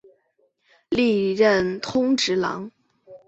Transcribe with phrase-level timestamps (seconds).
[0.89, 2.71] 历任通直郎。